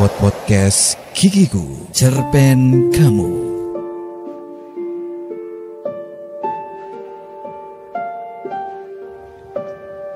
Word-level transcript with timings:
Pod 0.00 0.16
Podcast 0.16 0.96
Kikiku 1.12 1.92
Cerpen 1.92 2.88
Kamu 2.88 3.28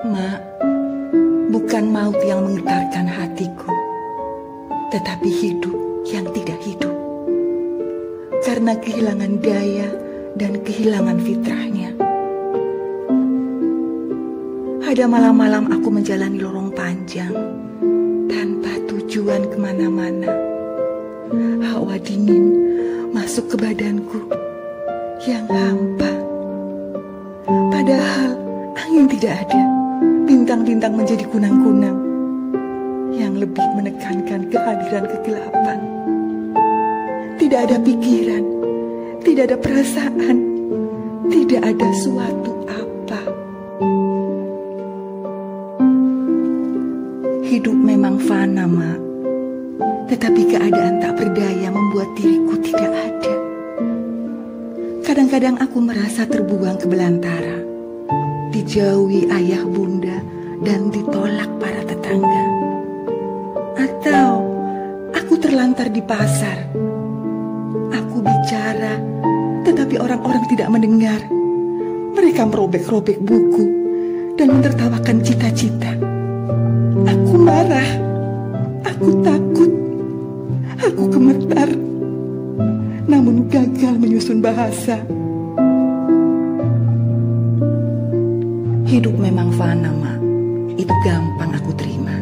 Mak, 0.09 0.41
bukan 1.53 1.85
maut 1.93 2.17
yang 2.25 2.49
menggetarkan 2.49 3.05
hatiku, 3.05 3.69
tetapi 4.89 5.29
hidup 5.29 5.77
yang 6.09 6.25
tidak 6.33 6.57
hidup. 6.65 6.95
Karena 8.41 8.73
kehilangan 8.81 9.37
daya 9.37 9.89
dan 10.33 10.65
kehilangan 10.65 11.21
fitrahnya. 11.21 11.93
Ada 14.81 15.05
malam-malam 15.05 15.69
aku 15.69 15.93
menjalani 15.93 16.41
lorong 16.41 16.73
panjang 16.73 17.65
tanpa 18.27 18.71
tujuan 18.89 19.45
ke 19.49 19.57
mana-mana. 19.57 20.29
Hawa 21.65 21.97
dingin 21.99 22.45
masuk 23.11 23.51
ke 23.51 23.55
badanku 23.57 24.19
yang 25.25 25.45
hampa. 25.49 26.11
Padahal 27.45 28.33
angin 28.77 29.05
tidak 29.09 29.45
ada, 29.47 29.61
bintang-bintang 30.25 30.93
menjadi 30.97 31.25
kunang-kunang 31.29 31.97
yang 33.15 33.37
lebih 33.37 33.65
menekankan 33.77 34.49
kehadiran 34.49 35.05
kegelapan. 35.07 35.79
Tidak 37.35 37.59
ada 37.69 37.77
pikiran, 37.79 38.43
tidak 39.21 39.43
ada 39.53 39.57
perasaan, 39.59 40.37
tidak 41.29 41.61
ada 41.61 41.87
suatu 41.93 42.53
apa. 42.69 42.84
Hidup 47.65 47.81
memang 47.81 48.21
fana, 48.21 48.69
Mak. 48.69 48.99
Tetapi 50.05 50.53
keadaan 50.53 51.01
tak 51.01 51.17
berdaya 51.17 51.73
membuat 51.73 52.13
diriku 52.13 52.61
tidak 52.61 52.93
ada. 52.93 53.33
Kadang-kadang 55.01 55.57
aku 55.57 55.81
merasa 55.81 56.29
terbuang 56.29 56.77
ke 56.77 56.85
belantara, 56.85 57.57
dijauhi 58.53 59.25
ayah 59.33 59.65
bunda 59.65 60.13
dan 60.61 60.93
ditolak 60.93 61.49
para 61.57 61.81
tetangga. 61.89 62.45
Atau 63.81 64.45
aku 65.17 65.33
terlantar 65.41 65.89
di 65.89 66.05
pasar. 66.05 66.69
Aku 67.97 68.21
bicara, 68.21 68.93
tetapi 69.65 69.97
orang-orang 69.97 70.45
tidak 70.53 70.69
mendengar. 70.69 71.17
Mereka 72.13 72.45
merobek-robek 72.45 73.17
buku 73.25 73.65
dan 74.37 74.53
menertawakan 74.53 75.17
cita-cita. 75.25 76.14
Marah, 77.45 77.85
aku 78.81 79.21
takut, 79.21 79.69
aku 80.81 81.03
gemetar, 81.13 81.69
namun 83.05 83.45
gagal 83.45 84.01
menyusun 84.01 84.41
bahasa. 84.41 84.97
Hidup 88.89 89.13
memang 89.21 89.53
fana, 89.53 89.93
Mak. 89.93 90.17
Itu 90.73 90.89
gampang 91.05 91.53
aku 91.53 91.69
terima. 91.77 92.17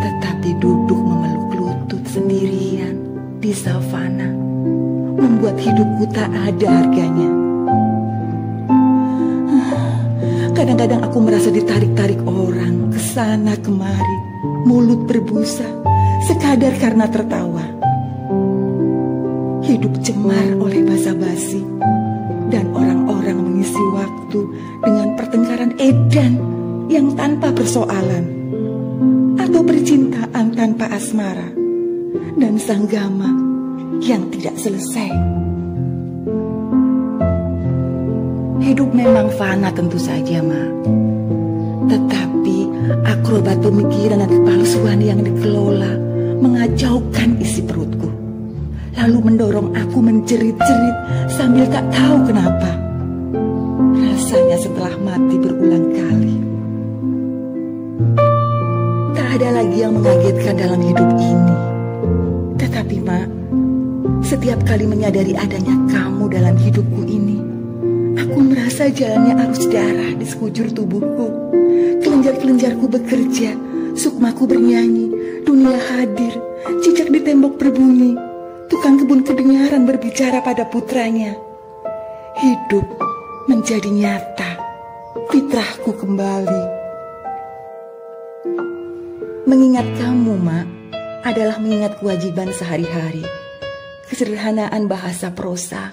Tetapi 0.00 0.56
duduk 0.56 0.96
memeluk 1.04 1.60
lutut 1.60 2.00
sendirian 2.08 2.96
di 3.44 3.52
savana 3.52 4.32
membuat 5.20 5.60
hidupku 5.60 6.08
tak 6.16 6.32
ada 6.32 6.80
harganya. 6.80 7.28
Kadang-kadang 10.56 11.04
aku 11.04 11.18
merasa 11.20 11.52
ditarik-tarik 11.52 12.24
orang 12.24 12.73
sana 13.14 13.54
kemari, 13.62 14.18
mulut 14.66 15.06
berbusa, 15.06 15.70
sekadar 16.26 16.74
karena 16.82 17.06
tertawa. 17.06 17.62
Hidup 19.62 20.02
cemar 20.02 20.58
oleh 20.58 20.82
basa-basi, 20.82 21.62
dan 22.50 22.74
orang-orang 22.74 23.38
mengisi 23.38 23.78
waktu 23.94 24.40
dengan 24.82 25.14
pertengkaran 25.14 25.78
edan 25.78 26.42
yang 26.90 27.14
tanpa 27.14 27.54
persoalan, 27.54 28.26
atau 29.38 29.62
percintaan 29.62 30.50
tanpa 30.58 30.90
asmara, 30.90 31.54
dan 32.34 32.58
sanggama 32.58 33.30
yang 34.02 34.26
tidak 34.34 34.58
selesai. 34.58 35.14
Hidup 38.58 38.90
memang 38.90 39.30
fana 39.38 39.70
tentu 39.70 40.02
saja, 40.02 40.42
Ma. 40.42 40.66
Tetapi 41.84 42.23
akrobat 43.34 43.66
pemikiran 43.66 44.22
dan 44.22 44.30
kepalsuan 44.30 45.02
yang 45.02 45.18
dikelola 45.18 45.98
mengacaukan 46.38 47.34
isi 47.42 47.66
perutku. 47.66 48.06
Lalu 48.94 49.18
mendorong 49.26 49.74
aku 49.74 49.98
menjerit-jerit 49.98 50.96
sambil 51.34 51.66
tak 51.66 51.82
tahu 51.90 52.30
kenapa. 52.30 52.78
Rasanya 53.98 54.54
setelah 54.54 54.94
mati 55.02 55.34
berulang 55.34 55.86
kali. 55.90 56.36
Tak 59.18 59.28
ada 59.42 59.48
lagi 59.58 59.82
yang 59.82 59.98
mengagetkan 59.98 60.54
dalam 60.54 60.78
hidup 60.78 61.10
ini. 61.18 61.56
Tetapi, 62.54 62.96
Mak, 63.02 63.26
setiap 64.22 64.62
kali 64.62 64.86
menyadari 64.86 65.34
adanya 65.34 65.74
kamu 65.90 66.30
dalam 66.30 66.54
hidupku 66.54 67.02
ini, 67.02 67.42
Aku 68.14 68.38
merasa 68.38 68.86
jalannya 68.90 69.34
arus 69.42 69.66
darah 69.66 70.14
di 70.14 70.22
sekujur 70.22 70.70
tubuhku. 70.70 71.26
Kelenjar-kelenjarku 71.98 72.86
bekerja, 72.86 73.58
sukmaku 73.98 74.46
bernyanyi, 74.46 75.10
dunia 75.42 75.74
hadir, 75.74 76.38
cicak 76.82 77.10
di 77.10 77.20
tembok 77.22 77.58
berbunyi, 77.58 78.14
tukang 78.70 79.02
kebun 79.02 79.26
kedengaran 79.26 79.82
berbicara 79.82 80.38
pada 80.46 80.62
putranya. 80.68 81.34
Hidup 82.38 82.86
menjadi 83.50 83.90
nyata, 83.90 84.62
fitrahku 85.30 85.94
kembali. 85.98 86.62
Mengingat 89.44 89.86
kamu, 90.00 90.34
Mak, 90.38 90.66
adalah 91.24 91.56
mengingat 91.60 91.98
kewajiban 91.98 92.52
sehari-hari. 92.52 93.24
Kesederhanaan 94.04 94.84
bahasa 94.86 95.32
prosa, 95.32 95.88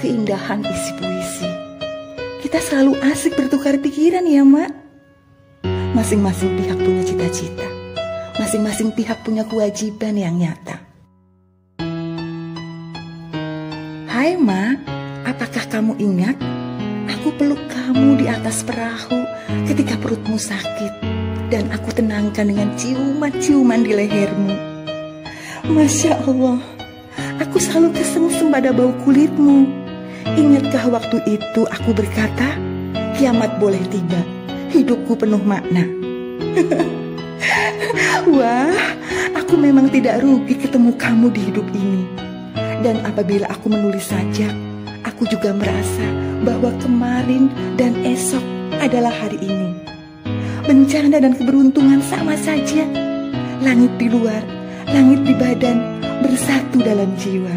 keindahan 0.00 0.64
isi 0.64 0.92
puisi. 0.96 1.49
Kita 2.50 2.66
selalu 2.66 2.98
asik 3.14 3.38
bertukar 3.38 3.78
pikiran 3.78 4.26
ya, 4.26 4.42
Mak. 4.42 4.74
Masing-masing 5.94 6.58
pihak 6.58 6.82
punya 6.82 7.06
cita-cita. 7.06 7.62
Masing-masing 8.42 8.90
pihak 8.90 9.22
punya 9.22 9.46
kewajiban 9.46 10.18
yang 10.18 10.34
nyata. 10.34 10.82
Hai, 14.10 14.34
Mak. 14.34 14.82
Apakah 15.30 15.62
kamu 15.70 15.94
ingat? 16.02 16.42
Aku 17.14 17.30
peluk 17.38 17.62
kamu 17.70 18.18
di 18.18 18.26
atas 18.26 18.66
perahu 18.66 19.22
ketika 19.70 19.94
perutmu 20.02 20.34
sakit. 20.34 21.06
Dan 21.54 21.70
aku 21.70 21.94
tenangkan 21.94 22.50
dengan 22.50 22.74
ciuman-ciuman 22.74 23.86
di 23.86 23.94
lehermu. 23.94 24.50
Masya 25.70 26.18
Allah, 26.26 26.58
aku 27.38 27.62
selalu 27.62 27.94
kesengsem 27.94 28.50
pada 28.50 28.74
bau 28.74 28.90
kulitmu. 29.06 29.79
Ingatkah 30.24 30.86
waktu 30.92 31.18
itu 31.26 31.62
aku 31.68 31.90
berkata, 31.96 32.56
kiamat 33.16 33.56
boleh 33.60 33.80
tiba, 33.88 34.20
hidupku 34.72 35.16
penuh 35.16 35.40
makna. 35.42 35.84
Wah, 38.36 38.76
aku 39.36 39.56
memang 39.56 39.88
tidak 39.88 40.22
rugi 40.22 40.54
ketemu 40.56 40.92
kamu 40.96 41.26
di 41.32 41.40
hidup 41.50 41.66
ini. 41.72 42.04
Dan 42.80 43.04
apabila 43.04 43.48
aku 43.52 43.68
menulis 43.68 44.08
sajak, 44.08 44.52
aku 45.04 45.28
juga 45.28 45.52
merasa 45.52 46.06
bahwa 46.40 46.72
kemarin 46.80 47.52
dan 47.76 47.92
esok 48.04 48.42
adalah 48.80 49.12
hari 49.12 49.36
ini. 49.40 49.76
Bencana 50.64 51.20
dan 51.20 51.36
keberuntungan 51.36 52.00
sama 52.08 52.36
saja. 52.40 52.84
Langit 53.60 53.92
di 54.00 54.08
luar, 54.08 54.40
langit 54.88 55.28
di 55.28 55.36
badan, 55.36 56.00
bersatu 56.24 56.80
dalam 56.80 57.12
jiwa. 57.20 57.52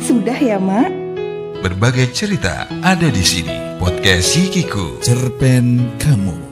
Sudah 0.00 0.38
ya, 0.40 0.56
Mak? 0.56 0.97
Berbagai 1.58 2.14
cerita 2.14 2.70
ada 2.86 3.10
di 3.10 3.24
sini. 3.26 3.82
Podcast 3.82 4.30
Kikiku 4.38 5.02
Cerpen 5.02 5.98
Kamu 5.98 6.47